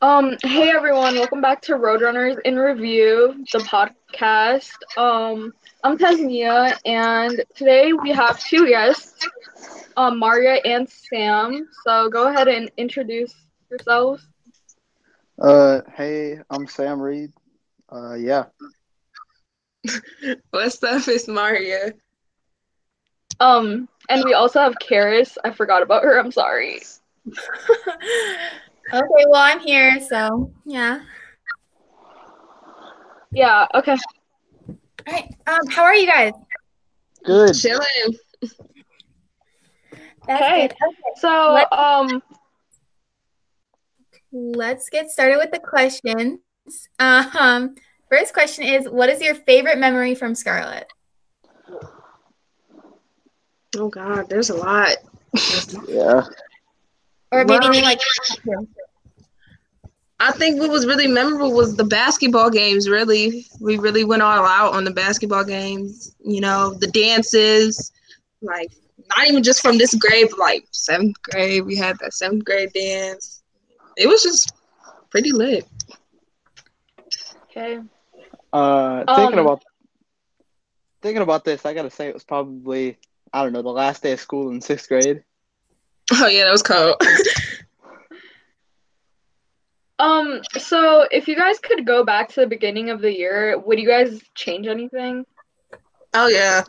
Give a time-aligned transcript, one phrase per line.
[0.00, 4.70] Um, hey everyone, welcome back to Roadrunners in Review, the podcast.
[4.96, 9.26] Um, I'm Tasnia, and today we have two guests,
[9.96, 11.68] um, Maria and Sam.
[11.84, 13.34] So go ahead and introduce
[13.70, 14.24] yourselves.
[15.36, 17.32] Uh, hey, I'm Sam Reed.
[17.90, 18.44] Uh, yeah.
[20.50, 21.08] What's up?
[21.08, 21.92] It's Maria.
[23.40, 25.36] Um, and we also have Karis.
[25.42, 26.20] I forgot about her.
[26.20, 26.82] I'm sorry.
[28.92, 31.00] Okay, well, I'm here, so yeah.
[33.32, 33.66] Yeah.
[33.74, 33.96] Okay.
[34.68, 35.34] All right.
[35.46, 36.32] Um, how are you guys?
[37.24, 37.54] Good.
[37.54, 38.16] Chilling.
[40.26, 40.68] That's Hey.
[40.68, 40.72] good.
[40.72, 42.22] Okay, So, Let's- um,
[44.32, 46.38] let's get started with the questions.
[46.98, 47.74] Um,
[48.10, 50.86] first question is, what is your favorite memory from Scarlet?
[53.76, 54.96] Oh God, there's a lot.
[55.86, 56.22] Yeah.
[57.32, 58.00] Or maybe Well- name like
[60.20, 62.88] I think what was really memorable was the basketball games.
[62.88, 66.14] Really, we really went all out on the basketball games.
[66.24, 67.92] You know, the dances,
[68.42, 68.72] like
[69.16, 71.64] not even just from this grade, but like seventh grade.
[71.64, 73.42] We had that seventh grade dance.
[73.96, 74.52] It was just
[75.10, 75.66] pretty lit.
[77.50, 77.78] okay.
[78.52, 79.62] Uh, thinking Um, about
[81.00, 82.98] thinking about this, I gotta say it was probably
[83.32, 85.22] I don't know the last day of school in sixth grade.
[86.12, 86.96] Oh yeah, that was cold.
[90.00, 93.80] Um, so if you guys could go back to the beginning of the year, would
[93.80, 95.24] you guys change anything?
[96.14, 96.62] oh yeah,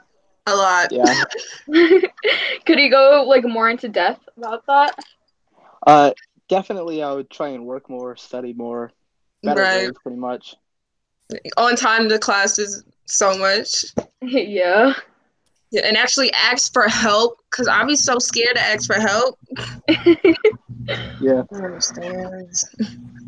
[0.47, 0.91] a lot.
[0.91, 1.23] Yeah.
[2.65, 4.95] Could you go like more into depth about that?
[5.85, 6.11] Uh,
[6.47, 8.91] definitely, I would try and work more, study more,
[9.43, 9.83] better Right.
[9.83, 10.55] grades, pretty much.
[11.57, 13.85] On time to classes so much.
[14.21, 14.93] yeah.
[15.72, 19.38] Yeah, and actually ask for help because I'd be so scared to ask for help.
[21.22, 21.44] Yeah.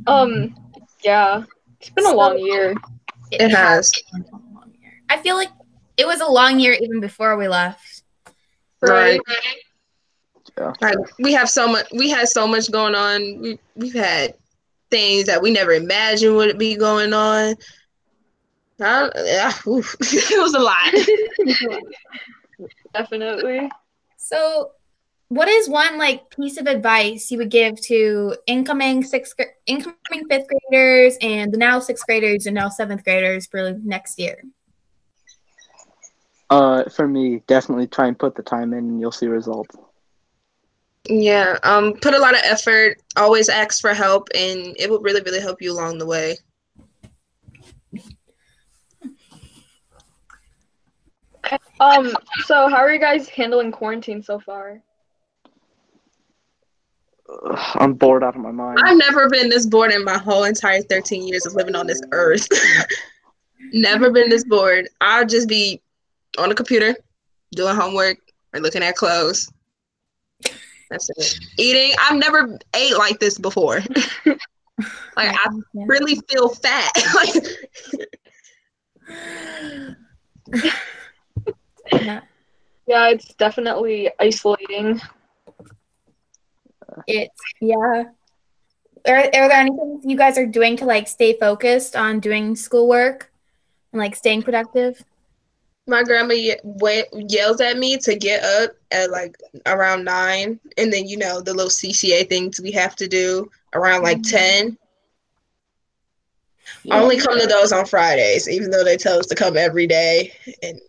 [0.08, 0.56] Um,
[1.04, 1.44] yeah.
[1.80, 2.74] It's been a long year.
[3.32, 3.92] It has.
[4.12, 4.94] been a long year.
[5.10, 5.50] I feel like
[5.98, 8.04] it was a long year even before we left.
[8.82, 9.20] Right.
[10.58, 10.74] Yeah.
[10.82, 11.88] Like we have so much.
[11.92, 13.42] We had so much going on.
[13.42, 14.34] We we've had
[14.90, 17.56] things that we never imagined would be going on.
[18.82, 19.96] I, yeah, oof.
[20.02, 21.82] it was a lot.
[22.94, 23.70] Definitely.
[24.18, 24.72] So,
[25.30, 30.28] what is one like piece of advice you would give to incoming sixth, gra- incoming
[30.30, 34.44] fifth graders and the now sixth graders and now seventh graders for next year?
[36.50, 39.76] Uh, for me, definitely try and put the time in, and you'll see results.
[41.08, 41.58] Yeah.
[41.64, 41.94] Um.
[41.94, 43.02] Put a lot of effort.
[43.16, 46.38] Always ask for help, and it will really, really help you along the way.
[51.80, 54.82] Um, so how are you guys handling quarantine so far?
[57.76, 58.80] I'm bored out of my mind.
[58.84, 62.02] I've never been this bored in my whole entire 13 years of living on this
[62.12, 62.48] earth.
[63.74, 64.90] never been this bored.
[65.00, 65.82] I'll just be
[66.38, 66.96] on the computer
[67.56, 68.18] doing homework
[68.54, 69.52] or looking at clothes.
[70.90, 71.40] That's it.
[71.58, 71.94] Eating.
[72.00, 73.82] I've never ate like this before.
[74.26, 74.38] like
[75.18, 76.92] I really feel fat.
[77.16, 77.34] like
[81.94, 82.22] Yeah.
[82.88, 85.02] Yeah, it's definitely isolating.
[87.08, 87.76] It's yeah.
[89.08, 93.32] Are, are there anything you guys are doing to like stay focused on doing schoolwork
[93.94, 95.04] and like staying productive?
[95.88, 99.36] my grandma ye- wa- yells at me to get up at like
[99.66, 104.04] around nine, and then you know the little CCA things we have to do around
[104.04, 104.38] like mm-hmm.
[104.38, 104.78] ten.
[106.84, 106.96] Yeah.
[106.96, 109.86] I only come to those on Fridays, even though they tell us to come every
[109.86, 110.34] day.
[110.64, 110.80] And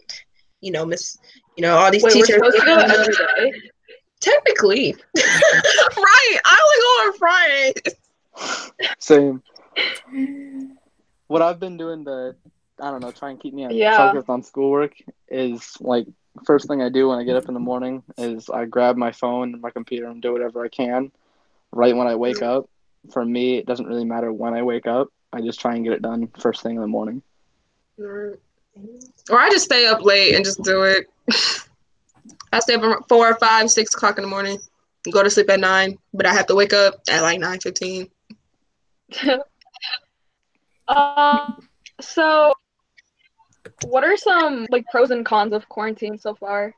[0.62, 1.18] you know, miss,
[1.56, 2.36] you know, all these Wait, we're teachers.
[2.36, 3.60] supposed to go every day?
[4.20, 6.38] Technically, right?
[6.44, 8.92] I only go on Fridays.
[8.98, 9.42] Same.
[11.26, 12.36] What I've been doing to,
[12.80, 13.96] I don't know, try and keep me Yeah.
[13.96, 14.94] focused on schoolwork
[15.28, 16.06] is like
[16.44, 19.12] first thing I do when I get up in the morning is I grab my
[19.12, 21.10] phone and my computer and do whatever I can
[21.72, 22.58] right when I wake mm-hmm.
[22.58, 22.68] up.
[23.12, 25.08] For me, it doesn't really matter when I wake up.
[25.32, 27.22] I just try and get it done first thing in the morning.
[27.98, 28.34] Mm-hmm.
[29.30, 31.06] Or I just stay up late and just do it.
[32.52, 34.58] I stay up around four, five, six o'clock in the morning.
[35.04, 37.60] and Go to sleep at nine, but I have to wake up at like nine
[37.60, 38.08] fifteen.
[40.88, 41.68] um,
[42.00, 42.52] so
[43.82, 46.74] what are some like pros and cons of quarantine so far?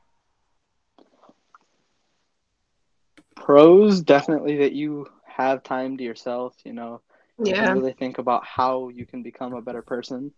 [3.35, 7.01] Pros definitely that you have time to yourself, you know.
[7.43, 10.33] You Yeah, can really think about how you can become a better person.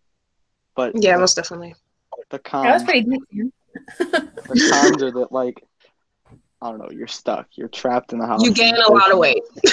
[0.77, 1.75] But yeah, most definitely.
[2.29, 2.65] the cons.
[2.65, 3.24] That was pretty deep.
[3.97, 5.63] the cons are that like
[6.62, 7.47] I don't know, you're stuck.
[7.56, 8.44] You're trapped in the house.
[8.44, 9.41] You gain a lot of weight.
[9.63, 9.71] you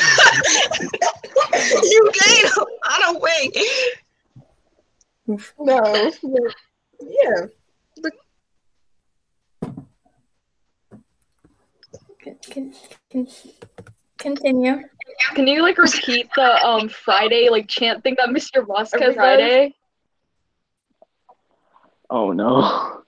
[2.24, 3.54] gain a lot of weight.
[5.58, 6.10] No.
[7.00, 7.48] Yeah.
[12.18, 12.38] Can,
[13.10, 13.28] can,
[14.16, 14.80] continue.
[15.34, 18.66] Can you like repeat the um Friday like chant thing that Mr.
[18.66, 19.14] Vasquez does?
[19.14, 19.74] Friday?
[22.14, 23.02] Oh no.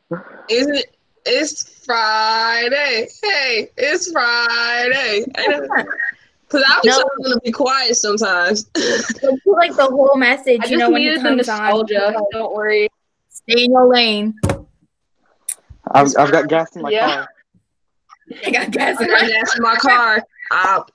[0.50, 0.96] Is it?
[1.24, 3.06] It's Friday.
[3.22, 5.24] Hey, it's Friday.
[5.26, 7.04] Because I was No.
[7.22, 8.68] going to be quiet sometimes.
[8.76, 11.46] So do, like the whole message, I you just know, when he needed the comes
[11.46, 12.14] nostalgia.
[12.16, 12.24] on.
[12.32, 12.88] Don't worry.
[13.28, 14.34] Stay in your lane.
[15.92, 17.14] I've, I've got gas in my Yeah.
[17.14, 17.28] car.
[18.44, 20.22] I got gas I in got my gas in my car.
[20.50, 20.88] I'll,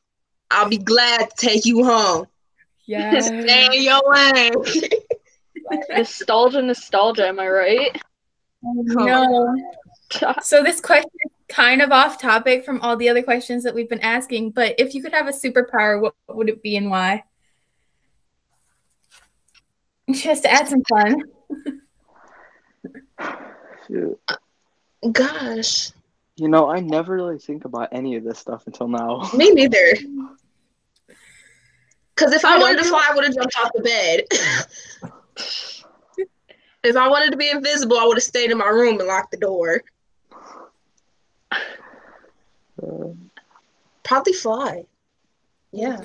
[0.51, 2.27] I'll be glad to take you home.
[2.85, 3.21] yeah.
[3.21, 4.51] Stay in your lane.
[5.89, 7.27] Nostalgia, nostalgia.
[7.27, 8.01] Am I right?
[8.63, 9.55] No.
[10.41, 13.87] So this question is kind of off topic from all the other questions that we've
[13.87, 16.89] been asking, but if you could have a superpower, what what would it be and
[16.89, 17.23] why?
[20.11, 21.23] Just to add some fun.
[23.87, 24.19] Shoot.
[25.11, 25.91] Gosh,
[26.35, 29.29] You know, I never really think about any of this stuff until now.
[29.35, 29.77] me neither.
[32.13, 35.10] Because if I Wait, wanted to fly, I would have jumped off the bed.
[36.83, 39.31] If I wanted to be invisible, I would have stayed in my room and locked
[39.31, 39.81] the door.
[41.51, 43.13] Uh,
[44.03, 44.85] Probably fly.
[45.71, 45.97] Yeah.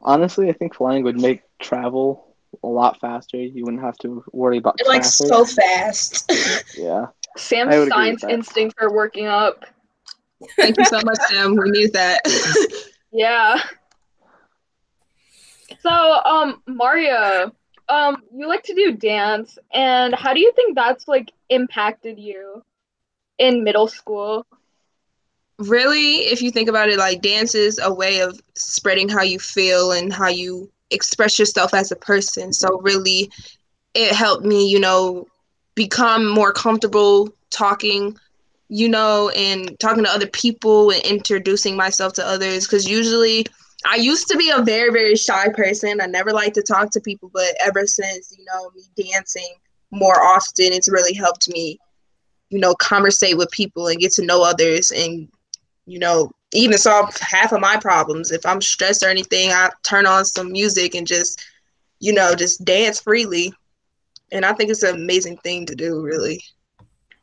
[0.00, 3.36] honestly, I think flying would make travel a lot faster.
[3.36, 5.26] You wouldn't have to worry about it, Like traffic.
[5.28, 6.32] so fast.
[6.76, 7.06] yeah.
[7.36, 9.64] Sam's I would agree with science instincts are working up.
[10.56, 11.56] Thank you so much, Sam.
[11.56, 12.20] We need that.
[13.10, 13.58] Yeah.
[15.80, 17.52] So, um, Maria,
[17.88, 22.62] um, you like to do dance, and how do you think that's like impacted you
[23.38, 24.46] in middle school?
[25.58, 29.38] really, if you think about it, like dance is a way of spreading how you
[29.38, 32.52] feel and how you express yourself as a person.
[32.52, 33.30] So really,
[33.94, 35.26] it helped me, you know,
[35.74, 38.16] become more comfortable talking,
[38.68, 42.66] you know, and talking to other people and introducing myself to others.
[42.66, 43.46] Because usually,
[43.84, 46.00] I used to be a very, very shy person.
[46.00, 49.54] I never liked to talk to people, but ever since, you know, me dancing
[49.90, 51.78] more often, it's really helped me,
[52.50, 55.28] you know, conversate with people and get to know others and
[55.88, 58.30] you know, even solve half of my problems.
[58.30, 61.42] If I'm stressed or anything, I turn on some music and just,
[61.98, 63.52] you know, just dance freely.
[64.30, 66.44] And I think it's an amazing thing to do, really.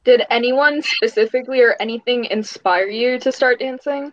[0.04, 4.12] Did anyone specifically or anything inspire you to start dancing?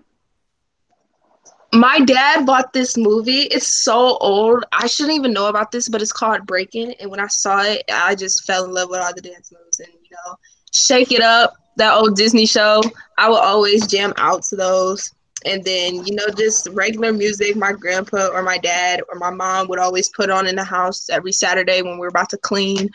[1.75, 3.43] My dad bought this movie.
[3.43, 4.65] It's so old.
[4.73, 6.93] I shouldn't even know about this, but it's called Breaking.
[7.01, 9.81] And when I saw it, I just fell in love with all the dance moves
[9.81, 10.37] and, you know,
[10.71, 12.83] Shake It Up, that old Disney show.
[13.17, 15.11] I would always jam out to those.
[15.47, 19.67] And then, you know, just regular music my grandpa or my dad or my mom
[19.69, 22.91] would always put on in the house every Saturday when we were about to clean.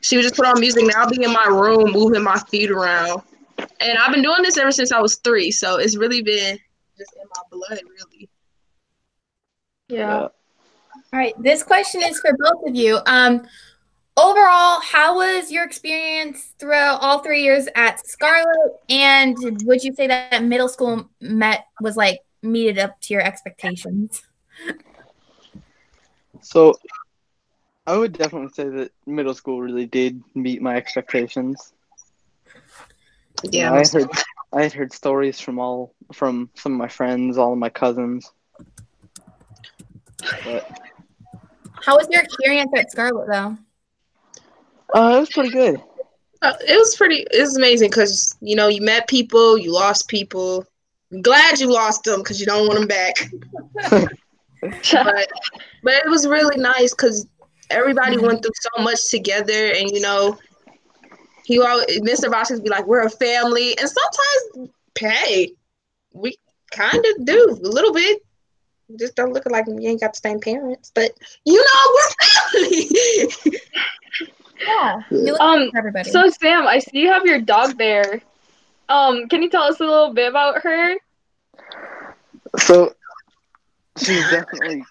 [0.00, 2.70] She would just put on music and I'll be in my room moving my feet
[2.70, 3.22] around.
[3.58, 5.50] And I've been doing this ever since I was three.
[5.50, 6.58] So it's really been
[7.02, 8.28] just in my blood, really.
[9.88, 10.20] Yeah.
[10.20, 10.30] All
[11.12, 12.98] right, this question is for both of you.
[13.06, 13.46] Um,
[14.16, 18.72] overall, how was your experience throughout all three years at Scarlet?
[18.88, 24.22] And would you say that middle school met was like meted up to your expectations?
[26.40, 26.74] So,
[27.86, 31.72] I would definitely say that middle school really did meet my expectations.
[33.42, 33.72] Yeah.
[33.72, 34.10] I heard,
[34.52, 38.30] I had heard stories from all from some of my friends, all of my cousins.
[40.44, 40.68] But
[41.84, 43.56] How was your experience at Scarlet though?
[44.94, 45.82] uh, it was pretty good.
[46.42, 47.24] Uh, it was pretty.
[47.30, 50.64] It was amazing because you know you met people, you lost people.
[51.12, 54.08] I'm glad you lost them because you don't want them back.
[54.92, 55.28] But
[55.82, 57.26] but it was really nice because
[57.70, 60.38] everybody went through so much together, and you know,
[61.44, 62.30] he always Mr.
[62.30, 65.52] Vasquez be like, "We're a family," and sometimes, hey,
[66.12, 66.36] we
[66.70, 68.22] kind of do a little bit.
[68.88, 71.12] We Just don't look like we ain't got the same parents, but
[71.44, 73.58] you know we're family.
[74.64, 75.00] Yeah,
[75.40, 76.10] Um, everybody.
[76.10, 78.20] so Sam, I see you have your dog there.
[78.88, 80.94] Um, can you tell us a little bit about her?
[82.58, 82.94] So
[83.98, 84.84] she's definitely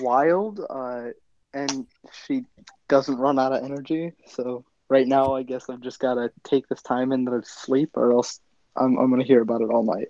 [0.00, 1.08] wild, uh,
[1.54, 1.86] and
[2.24, 2.44] she
[2.88, 4.12] doesn't run out of energy.
[4.26, 8.40] So right now, I guess I've just gotta take this time into sleep, or else
[8.76, 10.08] I'm I'm gonna hear about it all night.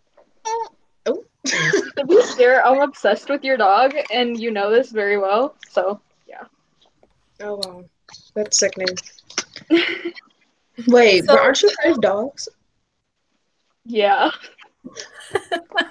[1.05, 5.55] To be fair, I'm obsessed with your dog, and you know this very well.
[5.71, 6.43] So yeah.
[7.41, 7.85] Oh wow,
[8.35, 8.97] that's sickening.
[10.89, 12.49] Wait, So- but aren't you afraid of dogs?
[13.85, 14.31] Yeah.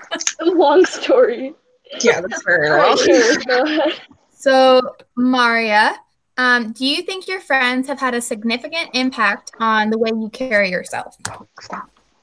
[0.42, 1.54] Long story.
[2.02, 3.44] Yeah, that's fair All right, enough.
[3.46, 4.00] Karis.
[4.32, 5.96] So, Maria,
[6.38, 10.30] um, do you think your friends have had a significant impact on the way you
[10.30, 11.18] carry yourself?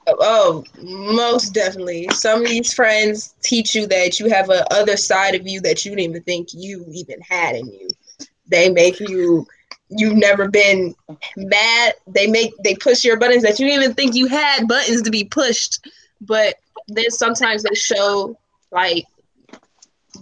[0.07, 2.09] Oh, most definitely.
[2.13, 5.85] Some of these friends teach you that you have a other side of you that
[5.85, 7.89] you didn't even think you even had in you.
[8.49, 9.47] They make you
[9.89, 10.95] you've never been
[11.37, 11.95] mad.
[12.07, 15.11] They make they push your buttons that you didn't even think you had buttons to
[15.11, 15.87] be pushed.
[16.21, 16.57] But
[16.89, 18.37] then sometimes they show
[18.71, 19.07] like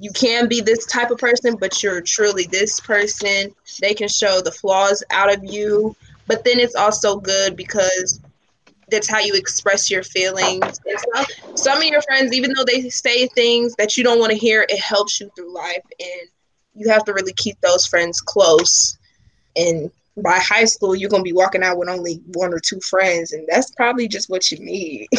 [0.01, 3.55] you can be this type of person, but you're truly this person.
[3.81, 5.95] They can show the flaws out of you,
[6.27, 8.19] but then it's also good because
[8.91, 11.31] that's how you express your feelings and stuff.
[11.55, 14.65] Some of your friends, even though they say things that you don't want to hear,
[14.69, 16.29] it helps you through life, and
[16.75, 18.99] you have to really keep those friends close.
[19.55, 23.33] And by high school, you're gonna be walking out with only one or two friends,
[23.33, 25.09] and that's probably just what you need.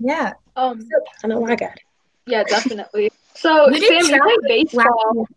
[0.00, 0.34] Yeah.
[0.54, 0.88] Um,
[1.24, 1.82] I know I got it.
[2.28, 3.10] Yeah, definitely.
[3.34, 5.28] So, You did Sam, you track play baseball.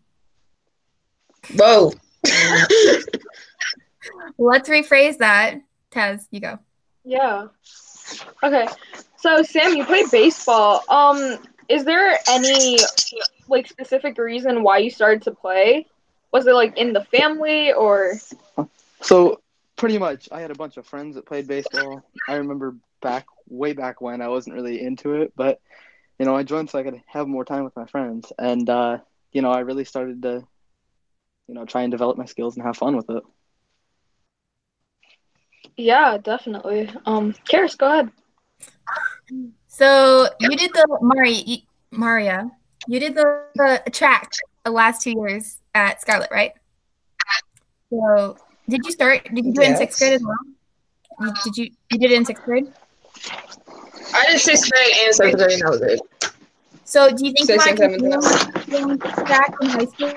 [1.56, 1.94] Whoa.
[4.38, 5.62] Let's rephrase that.
[5.92, 6.60] Tez, you go.
[7.04, 7.48] Yeah.
[8.44, 8.68] Okay.
[9.18, 10.84] So, Sam, you play baseball.
[10.90, 11.38] Um,
[11.70, 12.78] is there any
[13.48, 15.86] like specific reason why you started to play?
[16.32, 18.14] Was it like in the family or?
[19.02, 19.42] So
[19.76, 22.04] pretty much, I had a bunch of friends that played baseball.
[22.28, 25.60] I remember back way back when I wasn't really into it, but
[26.22, 29.00] you know, I joined so I could have more time with my friends, and uh,
[29.32, 30.44] you know, I really started to,
[31.48, 33.24] you know, try and develop my skills and have fun with it.
[35.78, 36.92] Yeah, definitely.
[37.08, 38.12] Um, Karis, go ahead.
[39.68, 41.58] So you did the Maria,
[41.90, 42.52] Maria,
[42.88, 44.30] you did the, the track
[44.64, 46.52] the last two years at Scarlet, right?
[47.90, 48.38] So
[48.70, 49.28] did you start?
[49.34, 51.34] Did you do it in sixth grade as well?
[51.46, 52.72] Did you you did it in sixth grade?
[54.14, 56.02] I did sixth grade and seventh grade, and that was it.
[56.92, 58.54] So do you think you Sixth might and seventh.
[58.54, 60.12] continue doing track in high school?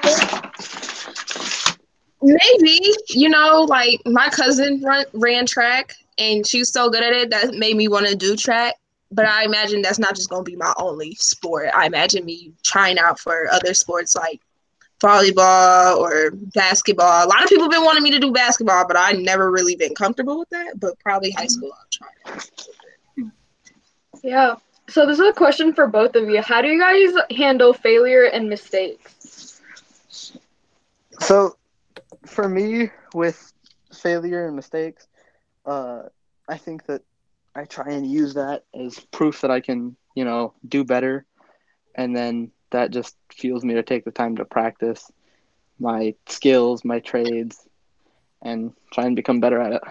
[2.21, 7.12] Maybe, you know, like my cousin run, ran track and she was so good at
[7.12, 8.75] it that made me want to do track.
[9.12, 11.69] But I imagine that's not just going to be my only sport.
[11.73, 14.40] I imagine me trying out for other sports like
[15.00, 17.25] volleyball or basketball.
[17.25, 19.76] A lot of people have been wanting me to do basketball, but I never really
[19.76, 20.81] been comfortable with that.
[20.81, 21.50] But probably high mm-hmm.
[21.50, 23.31] school, I'll try.
[24.25, 24.57] Yeah.
[24.88, 26.43] So this is a question for both of you.
[26.43, 29.61] How do you guys handle failure and mistakes?
[31.21, 31.57] So,
[32.26, 33.53] for me, with
[33.93, 35.07] failure and mistakes,
[35.67, 36.03] uh,
[36.49, 37.03] I think that
[37.55, 41.25] I try and use that as proof that I can, you know, do better,
[41.95, 45.11] and then that just fuels me to take the time to practice
[45.79, 47.67] my skills, my trades,
[48.43, 49.83] and try and become better at it.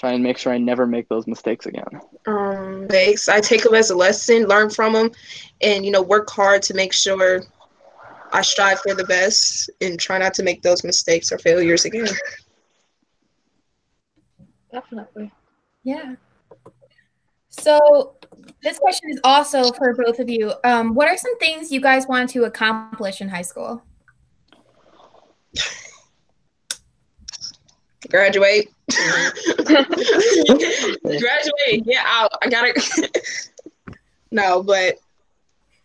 [0.00, 2.00] Try and make sure I never make those mistakes again.
[2.26, 3.28] Um, thanks.
[3.28, 5.10] I take them as a lesson, learn from them,
[5.60, 7.42] and you know, work hard to make sure
[8.32, 12.08] I strive for the best and try not to make those mistakes or failures again.
[14.72, 15.30] Definitely.
[15.84, 16.14] Yeah.
[17.50, 18.14] So
[18.62, 20.54] this question is also for both of you.
[20.64, 23.82] Um, what are some things you guys want to accomplish in high school?
[28.08, 28.68] Graduate.
[31.04, 31.82] Graduate.
[31.84, 33.08] Yeah, I, I gotta.
[34.30, 34.96] no, but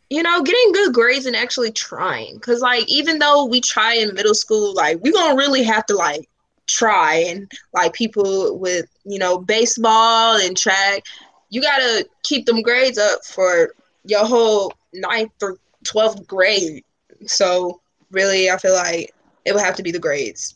[0.10, 4.14] you know, getting good grades and actually trying, cause like even though we try in
[4.14, 6.28] middle school, like we gonna really have to like
[6.68, 11.04] try and like people with you know baseball and track,
[11.50, 13.74] you gotta keep them grades up for
[14.06, 16.84] your whole ninth or twelfth grade.
[17.26, 17.82] So
[18.12, 19.14] really, I feel like
[19.46, 20.56] it would have to be the grades,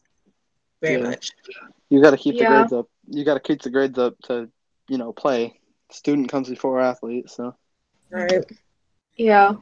[0.81, 1.09] very Yeah.
[1.09, 1.31] much.
[1.89, 2.39] You got to keep Yeah.
[2.39, 2.87] the grades up.
[3.07, 4.49] You got to keep the grades up to,
[4.87, 5.59] you know, play.
[5.91, 7.55] Student comes before athlete, so.
[8.11, 8.43] Right.
[9.17, 9.53] Yeah.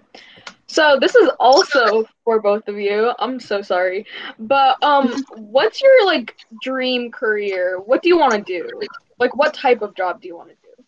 [0.68, 3.14] So this is also for both of you.
[3.20, 4.06] I'm so sorry.
[4.40, 7.80] But um what's your like dream career?
[7.80, 8.88] What do you want to do?
[9.20, 10.84] Like what type of job do you want to do?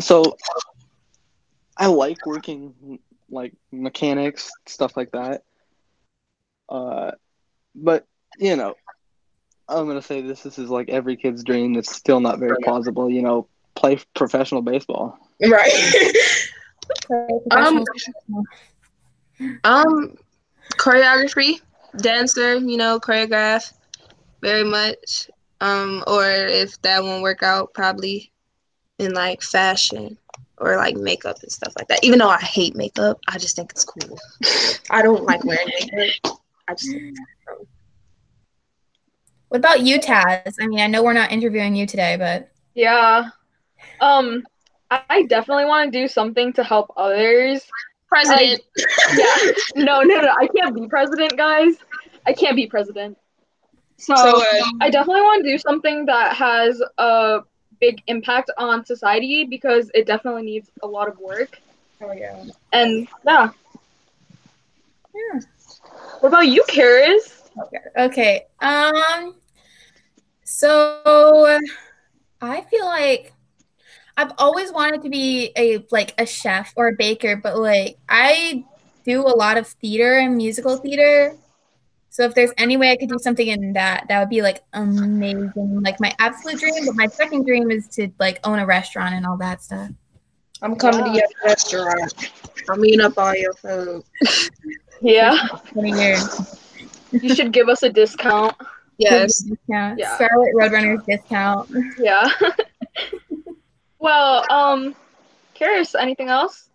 [0.00, 0.36] So
[1.76, 2.98] I like working
[3.30, 5.42] like mechanics, stuff like that.
[6.68, 7.12] Uh,
[7.74, 8.06] but
[8.38, 8.74] you know,
[9.68, 10.42] I'm gonna say this.
[10.42, 11.76] This is like every kid's dream.
[11.76, 13.10] It's still not very plausible.
[13.10, 15.18] You know, play professional baseball.
[15.40, 15.72] Right.
[17.50, 17.84] Um,
[19.64, 20.16] Um,
[20.74, 21.60] choreography,
[21.96, 23.72] dancer, you know, choreograph,
[24.40, 25.28] very much.
[25.60, 28.30] Um, or if that won't work out, probably
[28.98, 30.16] in like fashion
[30.58, 32.04] or like makeup and stuff like that.
[32.04, 34.18] Even though I hate makeup, I just think it's cool.
[34.90, 36.38] I don't like wearing makeup.
[36.68, 37.35] I just think it's cool.
[39.56, 40.56] What about you, Taz?
[40.60, 43.30] I mean, I know we're not interviewing you today, but Yeah.
[44.02, 44.46] Um,
[44.90, 47.66] I, I definitely want to do something to help others.
[48.06, 48.60] President.
[49.16, 49.52] Yeah.
[49.76, 50.34] No, no, no.
[50.38, 51.76] I can't be president, guys.
[52.26, 53.16] I can't be president.
[53.96, 57.38] So, So, uh, I definitely want to do something that has a
[57.80, 61.58] big impact on society because it definitely needs a lot of work.
[62.02, 62.44] oh yeah.
[62.74, 63.52] And yeah.
[65.14, 65.40] Yeah.
[66.20, 67.48] What about you, Karis?
[67.58, 67.78] Okay.
[67.96, 68.46] Okay.
[68.60, 69.34] Um.
[70.46, 71.00] So,
[71.44, 71.58] uh,
[72.40, 73.32] I feel like
[74.16, 78.64] I've always wanted to be a like a chef or a baker, but like I
[79.04, 81.36] do a lot of theater and musical theater.
[82.10, 84.62] So if there's any way I could do something in that, that would be like
[84.72, 85.82] amazing.
[85.82, 89.26] Like my absolute dream, but my second dream is to like own a restaurant and
[89.26, 89.90] all that stuff.
[90.62, 92.30] I'm coming to your restaurant.
[92.70, 94.04] I'm eating up all your food.
[95.02, 95.36] Yeah.
[95.72, 96.58] 20 years.
[97.12, 98.56] You should give us a discount.
[98.98, 99.38] Yes.
[99.38, 99.98] Discount.
[99.98, 100.14] Yeah.
[100.14, 101.70] Scarlet Roadrunners discount.
[101.98, 102.28] Yeah.
[103.98, 104.94] well, um,
[105.54, 106.68] Karis, anything else?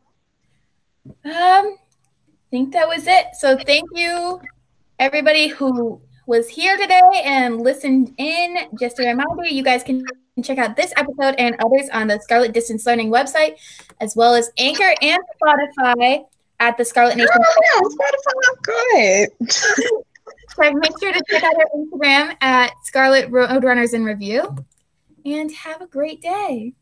[1.06, 1.78] Um, I
[2.50, 3.28] think that was it.
[3.40, 4.42] So thank you,
[5.00, 8.58] everybody who was here today and listened in.
[8.80, 10.04] Just a reminder, you guys can
[10.44, 13.56] check out this episode and others on the Scarlet Distance Learning website,
[14.00, 16.24] as well as Anchor and Spotify
[16.60, 17.32] at the Scarlet Nation.
[17.36, 19.30] Oh, Spotify, go ahead.
[20.56, 24.56] So make sure to check out our Instagram at Scarlet Roadrunners in Review.
[25.26, 26.74] And have a great day.